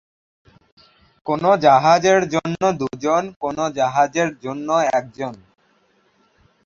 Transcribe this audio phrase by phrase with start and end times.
[1.27, 4.69] কোনো জাহাজের জন্য দুজন, কোনো জাহাজের জন্য
[4.93, 5.33] একজন।